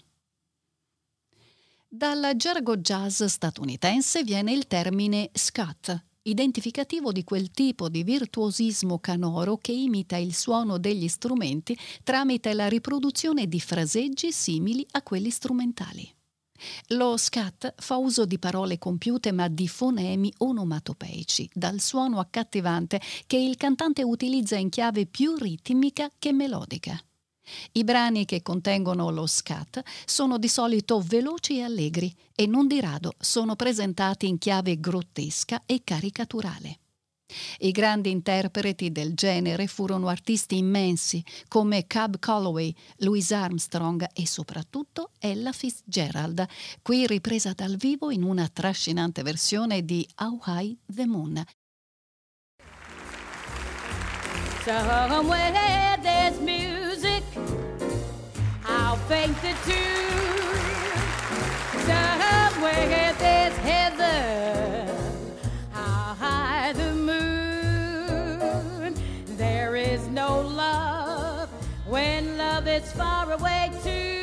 Dal 1.88 2.34
gergo 2.36 2.76
jazz 2.76 3.24
statunitense 3.24 4.26
viene 4.26 4.52
il 4.52 4.68
termine 4.68 5.30
scat, 5.32 6.04
identificativo 6.24 7.14
di 7.14 7.24
quel 7.24 7.52
tipo 7.52 7.88
di 7.88 8.04
virtuosismo 8.04 9.00
canoro 9.00 9.56
che 9.56 9.72
imita 9.72 10.18
il 10.18 10.36
suono 10.36 10.78
degli 10.78 11.08
strumenti 11.08 11.78
tramite 12.04 12.54
la 12.54 12.68
riproduzione 12.68 13.48
di 13.48 13.62
fraseggi 13.62 14.34
simili 14.34 14.86
a 14.92 15.02
quelli 15.04 15.30
strumentali. 15.30 16.17
Lo 16.90 17.18
scat 17.18 17.74
fa 17.78 17.98
uso 17.98 18.26
di 18.26 18.40
parole 18.40 18.78
compiute 18.78 19.32
ma 19.32 19.48
di 19.48 19.68
fonemi 19.68 20.32
onomatopeici, 20.38 21.50
dal 21.54 21.80
suono 21.80 22.20
accattivante 22.20 23.02
che 23.26 23.38
il 23.38 23.58
cantante 23.58 24.04
utilizza 24.04 24.56
in 24.56 24.70
chiave 24.70 25.06
più 25.06 25.36
ritmica 25.36 26.10
che 26.18 26.32
melodica. 26.32 27.00
I 27.74 27.84
brani 27.84 28.26
che 28.26 28.42
contengono 28.42 29.10
lo 29.10 29.26
scat 29.26 29.82
sono 30.06 30.38
di 30.38 30.48
solito 30.48 31.00
veloci 31.00 31.58
e 31.58 31.64
allegri 31.64 32.14
e 32.36 32.46
non 32.46 32.68
di 32.68 32.80
rado 32.82 33.14
sono 33.20 33.56
presentati 33.56 34.28
in 34.28 34.38
chiave 34.38 34.80
grottesca 34.80 35.64
e 35.66 35.82
caricaturale. 35.84 36.80
I 37.60 37.72
grandi 37.72 38.10
interpreti 38.10 38.92
del 38.92 39.14
genere 39.14 39.68
furono 39.68 40.08
artisti 40.08 40.58
immensi 40.58 41.24
come 41.48 41.86
Cab 41.86 42.20
Calloway, 42.20 42.74
Louis 42.98 43.32
Armstrong 43.32 44.08
e 44.14 44.26
soprattutto 44.26 45.12
Ella 45.20 45.52
Fitzgerald, 45.52 46.46
qui 46.82 47.06
ripresa 47.06 47.52
dal 47.54 47.76
vivo 47.76 48.12
in 48.12 48.24
una 48.24 48.48
trascinante 48.48 49.24
versione 49.24 49.84
di 49.84 50.08
How 50.20 50.40
High 50.46 50.78
the 50.86 51.06
Moon. 51.06 51.44
Somewhere 54.64 55.98
there's 56.02 56.40
music, 56.40 57.24
I'll 58.66 58.98
faint 59.08 59.36
the 59.42 59.54
tune. 59.64 59.76
Somewhere 61.86 63.14
there's 63.18 63.47
is 69.98 70.08
no 70.10 70.42
love 70.42 71.50
when 71.88 72.38
love 72.38 72.68
is 72.68 72.92
far 72.92 73.32
away 73.32 73.72
too, 73.84 74.17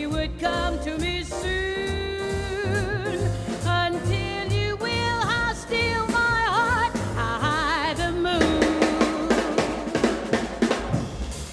you 0.00 0.08
would 0.08 0.32
come 0.40 0.78
to 0.80 0.96
me 0.98 1.22
soon. 1.22 1.50
Until 3.66 4.46
you 4.50 4.76
will, 4.76 5.20
how 5.32 5.52
still 5.52 6.06
my 6.06 6.40
heart, 6.56 6.92
how 7.20 7.38
high 7.46 7.92
the 8.02 8.10
moon. 8.10 9.28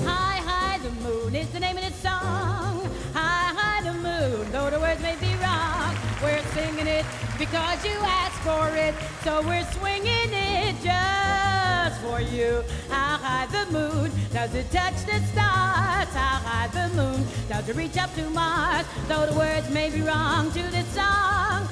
High, 0.08 0.40
high 0.52 0.78
the 0.78 0.92
moon 1.06 1.36
is 1.36 1.50
the 1.50 1.60
name 1.60 1.76
of 1.76 1.84
this 1.84 1.96
song. 1.96 2.90
High, 3.14 3.52
high 3.60 3.82
the 3.84 3.96
moon, 4.08 4.50
though 4.54 4.70
the 4.70 4.80
words 4.80 5.02
may 5.02 5.18
be 5.18 5.34
wrong. 5.44 5.94
We're 6.24 6.46
singing 6.56 6.88
it 6.88 7.06
because 7.38 7.84
you 7.84 7.98
asked 8.22 8.42
for 8.48 8.70
it, 8.78 8.96
so 9.26 9.42
we're 9.46 9.70
swinging 9.78 10.32
it 10.32 10.74
just 10.82 12.00
for 12.02 12.22
you. 12.22 12.64
How 12.90 13.07
high 13.28 13.46
the 13.48 13.72
moon 13.72 14.10
does 14.32 14.54
it 14.56 14.72
touch 14.72 14.98
the 15.06 15.20
stars? 15.32 16.10
How 16.22 16.38
high 16.48 16.70
the 16.80 16.88
moon 16.96 17.26
does 17.50 17.68
it 17.68 17.76
reach 17.76 17.98
up 17.98 18.14
to 18.16 18.24
Mars? 18.30 18.86
Though 19.10 19.26
the 19.26 19.38
words 19.38 19.70
may 19.70 19.90
be 19.90 20.02
wrong 20.02 20.50
to 20.52 20.64
this 20.76 20.88
song, 21.00 21.68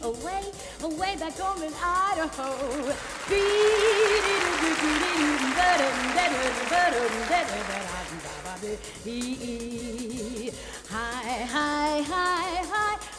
Away, 0.00 0.42
away 0.84 1.16
back 1.16 1.36
home 1.38 1.62
in 1.62 1.72
Idaho. 1.74 2.48
Better, 5.68 5.88
high, 10.98 11.44
high, 11.44 12.02
high, 12.02 12.64
high. 12.72 13.17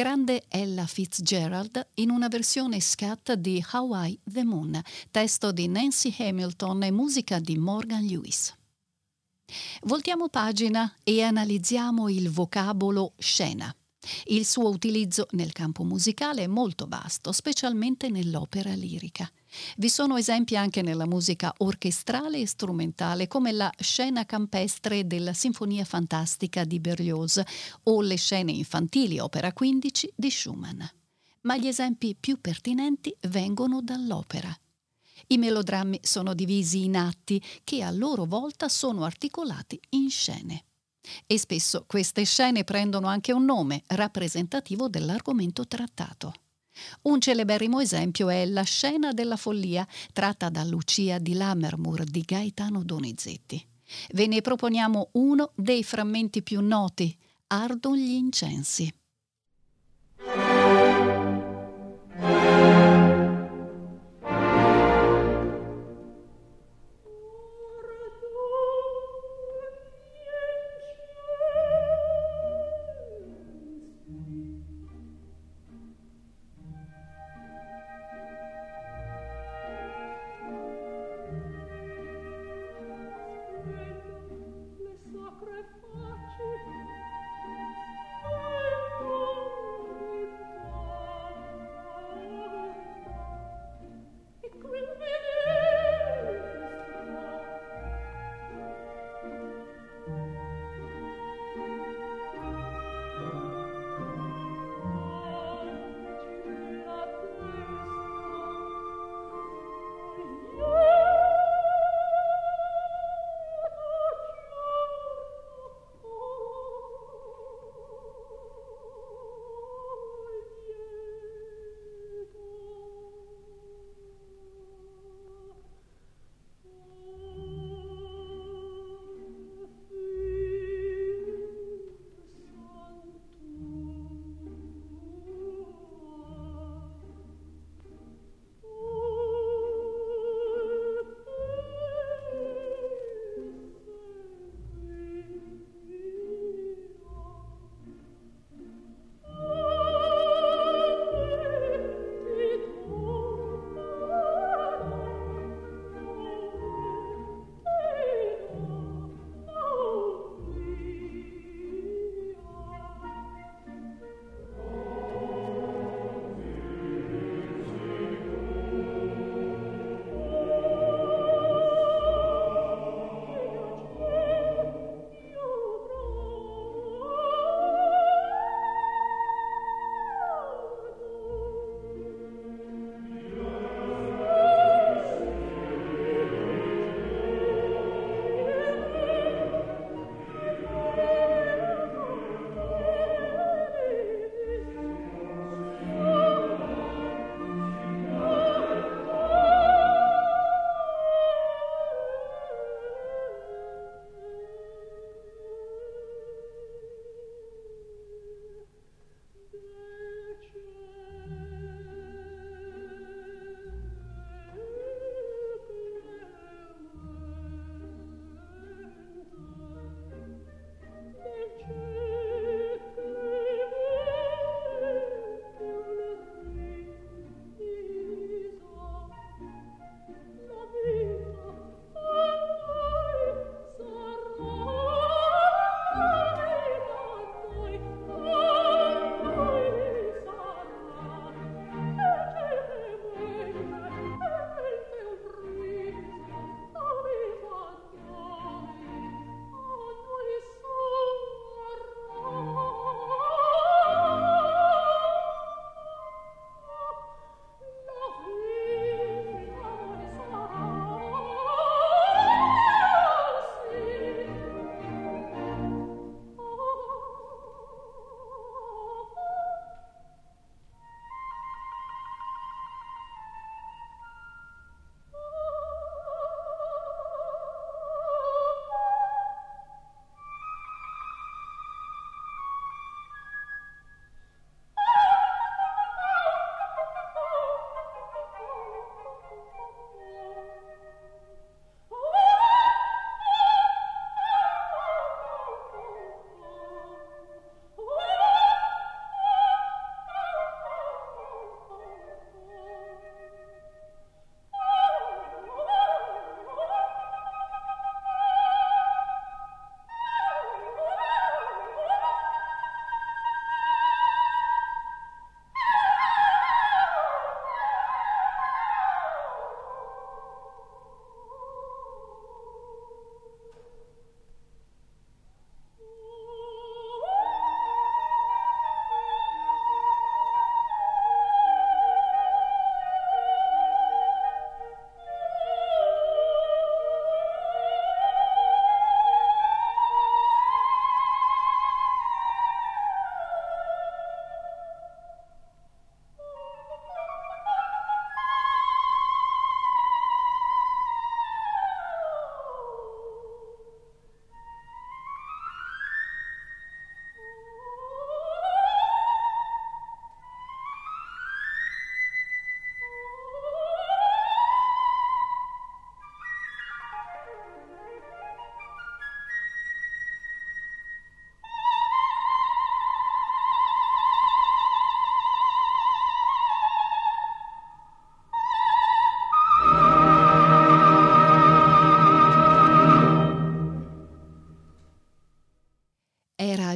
Grande 0.00 0.44
Ella 0.48 0.86
Fitzgerald 0.86 1.88
in 1.96 2.08
una 2.08 2.28
versione 2.28 2.80
scat 2.80 3.34
di 3.34 3.62
Hawaii 3.72 4.18
the 4.24 4.44
Moon, 4.44 4.80
testo 5.10 5.52
di 5.52 5.68
Nancy 5.68 6.14
Hamilton 6.16 6.84
e 6.84 6.90
musica 6.90 7.38
di 7.38 7.58
Morgan 7.58 8.06
Lewis. 8.06 8.56
Voltiamo 9.82 10.30
pagina 10.30 10.90
e 11.04 11.20
analizziamo 11.20 12.08
il 12.08 12.30
vocabolo 12.30 13.12
scena. 13.18 13.70
Il 14.28 14.46
suo 14.46 14.70
utilizzo 14.70 15.26
nel 15.32 15.52
campo 15.52 15.84
musicale 15.84 16.44
è 16.44 16.46
molto 16.46 16.86
vasto, 16.88 17.30
specialmente 17.30 18.08
nell'opera 18.08 18.72
lirica. 18.72 19.30
Vi 19.76 19.88
sono 19.88 20.16
esempi 20.16 20.56
anche 20.56 20.82
nella 20.82 21.06
musica 21.06 21.52
orchestrale 21.58 22.38
e 22.38 22.46
strumentale, 22.46 23.26
come 23.26 23.52
la 23.52 23.70
scena 23.78 24.24
campestre 24.24 25.06
della 25.06 25.32
Sinfonia 25.32 25.84
Fantastica 25.84 26.64
di 26.64 26.78
Berlioz 26.78 27.42
o 27.84 28.00
le 28.00 28.16
scene 28.16 28.52
infantili, 28.52 29.18
opera 29.18 29.52
15 29.52 30.12
di 30.14 30.30
Schumann. 30.30 30.82
Ma 31.42 31.56
gli 31.56 31.66
esempi 31.66 32.16
più 32.18 32.40
pertinenti 32.40 33.14
vengono 33.28 33.80
dall'opera. 33.80 34.54
I 35.28 35.38
melodrammi 35.38 36.00
sono 36.02 36.34
divisi 36.34 36.84
in 36.84 36.96
atti 36.96 37.42
che 37.64 37.82
a 37.82 37.90
loro 37.90 38.24
volta 38.24 38.68
sono 38.68 39.04
articolati 39.04 39.80
in 39.90 40.10
scene. 40.10 40.64
E 41.26 41.38
spesso 41.38 41.84
queste 41.86 42.24
scene 42.24 42.64
prendono 42.64 43.06
anche 43.06 43.32
un 43.32 43.44
nome 43.44 43.82
rappresentativo 43.86 44.88
dell'argomento 44.88 45.66
trattato. 45.66 46.34
Un 47.02 47.20
celeberrimo 47.20 47.80
esempio 47.80 48.28
è 48.28 48.44
La 48.46 48.62
scena 48.62 49.12
della 49.12 49.36
follia, 49.36 49.86
tratta 50.12 50.48
da 50.48 50.64
Lucia 50.64 51.18
di 51.18 51.34
Lammermoor 51.34 52.04
di 52.04 52.22
Gaetano 52.22 52.82
Donizetti. 52.82 53.64
Ve 54.12 54.26
ne 54.26 54.40
proponiamo 54.40 55.10
uno 55.12 55.52
dei 55.54 55.82
frammenti 55.82 56.42
più 56.42 56.60
noti, 56.60 57.16
Ardon 57.48 57.96
gli 57.96 58.12
incensi. 58.12 58.92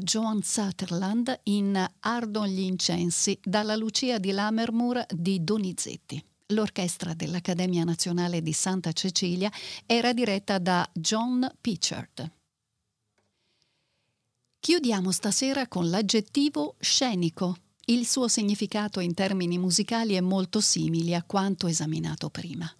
Joan 0.05 0.43
Sutherland 0.43 1.41
in 1.45 1.83
Ardon 2.01 2.47
gli 2.47 2.61
incensi 2.61 3.39
dalla 3.43 3.75
Lucia 3.75 4.19
di 4.19 4.33
Lammermoor 4.33 5.07
di 5.09 5.43
Donizetti. 5.43 6.23
L'orchestra 6.49 7.15
dell'Accademia 7.15 7.85
Nazionale 7.85 8.43
di 8.43 8.53
Santa 8.53 8.93
Cecilia 8.93 9.51
era 9.87 10.13
diretta 10.13 10.59
da 10.59 10.87
John 10.93 11.51
Pitchard. 11.59 12.31
Chiudiamo 14.61 15.11
stasera 15.11 15.67
con 15.69 15.89
l'aggettivo 15.89 16.77
scenico. 16.79 17.57
Il 17.87 18.07
suo 18.07 18.29
significato 18.29 19.01
in 19.01 19.15
termini 19.15 19.57
musicali 19.57 20.15
è 20.15 20.21
molto 20.21 20.61
simile 20.61 21.15
a 21.15 21.23
quanto 21.23 21.67
esaminato 21.67 22.29
prima. 22.29 22.71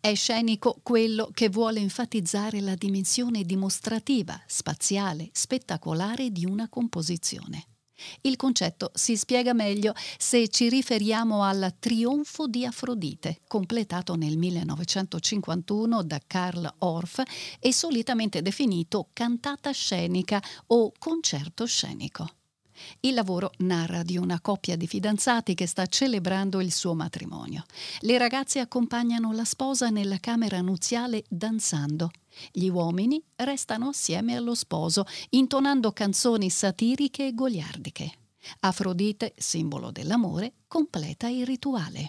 È 0.00 0.14
scenico 0.14 0.78
quello 0.82 1.30
che 1.32 1.48
vuole 1.48 1.80
enfatizzare 1.80 2.60
la 2.60 2.74
dimensione 2.74 3.42
dimostrativa, 3.44 4.40
spaziale, 4.46 5.30
spettacolare 5.32 6.30
di 6.30 6.44
una 6.44 6.68
composizione. 6.68 7.66
Il 8.22 8.36
concetto 8.36 8.90
si 8.94 9.16
spiega 9.16 9.52
meglio 9.52 9.94
se 10.18 10.48
ci 10.48 10.68
riferiamo 10.68 11.42
al 11.42 11.74
Trionfo 11.78 12.46
di 12.46 12.64
Afrodite, 12.64 13.40
completato 13.46 14.14
nel 14.16 14.36
1951 14.36 16.02
da 16.02 16.20
Karl 16.26 16.74
Orff 16.78 17.22
e 17.60 17.72
solitamente 17.72 18.42
definito 18.42 19.08
cantata 19.12 19.70
scenica 19.70 20.42
o 20.68 20.92
concerto 20.98 21.64
scenico. 21.64 22.41
Il 23.00 23.14
lavoro 23.14 23.52
narra 23.58 24.02
di 24.02 24.16
una 24.16 24.40
coppia 24.40 24.76
di 24.76 24.86
fidanzati 24.86 25.54
che 25.54 25.66
sta 25.66 25.86
celebrando 25.86 26.60
il 26.60 26.72
suo 26.72 26.94
matrimonio. 26.94 27.64
Le 28.00 28.18
ragazze 28.18 28.60
accompagnano 28.60 29.32
la 29.32 29.44
sposa 29.44 29.90
nella 29.90 30.18
camera 30.18 30.60
nuziale 30.60 31.24
danzando. 31.28 32.10
Gli 32.50 32.68
uomini 32.68 33.22
restano 33.36 33.88
assieme 33.88 34.36
allo 34.36 34.54
sposo, 34.54 35.04
intonando 35.30 35.92
canzoni 35.92 36.50
satiriche 36.50 37.26
e 37.26 37.34
goliardiche. 37.34 38.12
Afrodite, 38.60 39.34
simbolo 39.36 39.90
dell'amore, 39.90 40.54
completa 40.66 41.28
il 41.28 41.46
rituale. 41.46 42.08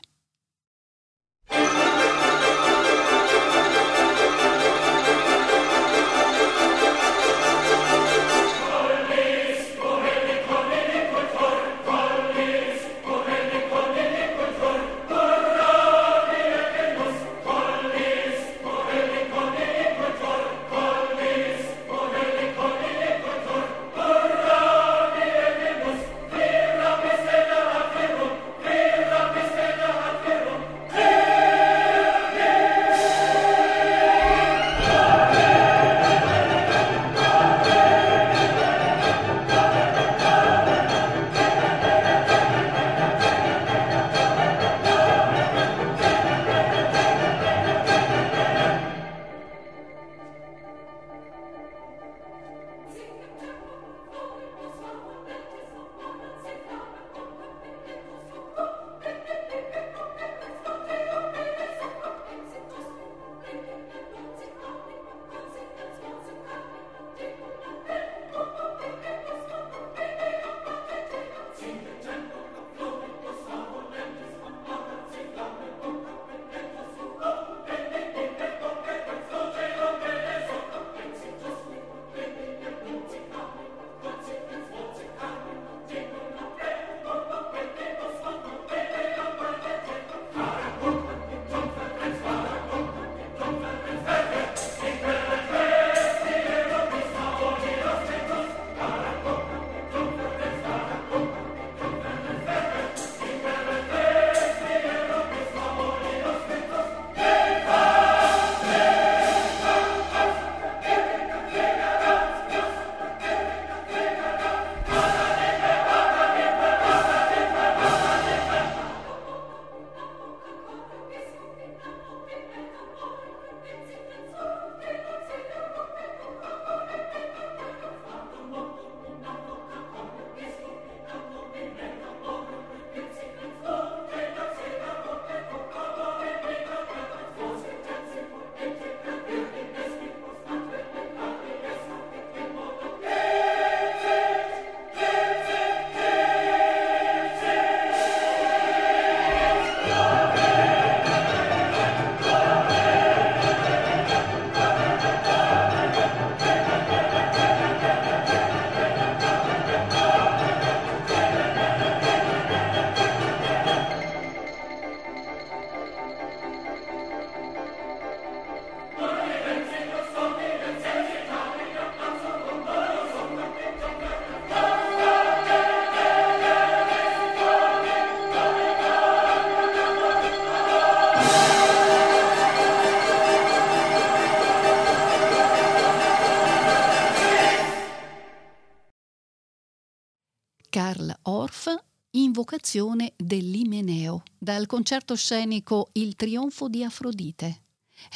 Invocazione 192.15 193.13
dell'Imeneo, 193.15 194.23
dal 194.39 194.65
concerto 194.65 195.13
scenico 195.13 195.89
Il 195.91 196.15
trionfo 196.15 196.67
di 196.67 196.83
Afrodite. 196.83 197.61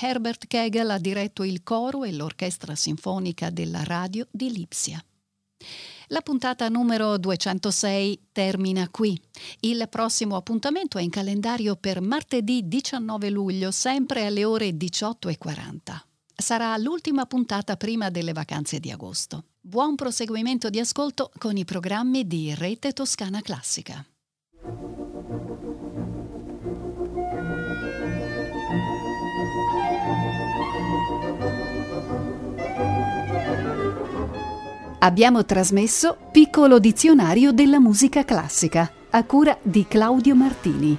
Herbert 0.01 0.47
Kegel 0.47 0.89
ha 0.89 0.97
diretto 0.97 1.43
il 1.43 1.61
coro 1.61 2.03
e 2.03 2.11
l'orchestra 2.11 2.73
sinfonica 2.73 3.51
della 3.51 3.83
radio 3.83 4.25
di 4.31 4.51
Lipsia. 4.51 4.99
La 6.07 6.21
puntata 6.21 6.67
numero 6.67 7.19
206 7.19 8.29
termina 8.31 8.89
qui. 8.89 9.21
Il 9.59 9.85
prossimo 9.87 10.35
appuntamento 10.35 10.97
è 10.97 11.03
in 11.03 11.11
calendario 11.11 11.75
per 11.75 12.01
martedì 12.01 12.67
19 12.67 13.29
luglio, 13.29 13.69
sempre 13.69 14.25
alle 14.25 14.45
ore 14.45 14.71
18.40. 14.71 15.95
Sarà 16.35 16.75
l'ultima 16.77 17.27
puntata 17.27 17.77
prima 17.77 18.09
delle 18.09 18.33
vacanze 18.33 18.79
di 18.79 18.89
agosto. 18.89 19.43
Buon 19.69 19.95
proseguimento 19.95 20.69
di 20.69 20.79
ascolto 20.79 21.29
con 21.37 21.57
i 21.57 21.65
programmi 21.65 22.25
di 22.25 22.55
Rete 22.55 22.93
Toscana 22.93 23.41
Classica. 23.41 24.01
Abbiamo 34.99 35.43
trasmesso 35.43 36.17
Piccolo 36.31 36.79
dizionario 36.79 37.51
della 37.51 37.81
musica 37.81 38.23
classica 38.23 38.89
a 39.09 39.25
cura 39.25 39.57
di 39.61 39.85
Claudio 39.85 40.33
Martini. 40.33 40.97